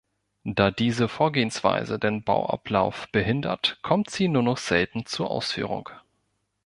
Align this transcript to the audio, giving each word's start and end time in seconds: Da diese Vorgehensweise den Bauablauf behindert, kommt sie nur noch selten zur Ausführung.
Da 0.45 0.71
diese 0.71 1.07
Vorgehensweise 1.07 1.99
den 1.99 2.23
Bauablauf 2.23 3.07
behindert, 3.11 3.77
kommt 3.83 4.09
sie 4.09 4.29
nur 4.29 4.41
noch 4.41 4.57
selten 4.57 5.05
zur 5.05 5.29
Ausführung. 5.29 5.89